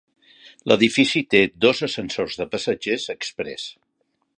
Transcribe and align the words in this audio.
L'edifici 0.71 1.21
té 1.35 1.43
dos 1.67 1.83
ascensors 1.89 2.41
de 2.41 2.49
passatgers 2.57 3.09
exprés. 3.19 3.73